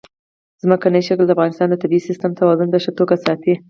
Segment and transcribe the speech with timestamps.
[0.63, 3.53] ځمکنی شکل د افغانستان د طبعي سیسټم توازن په ښه توګه ساتي.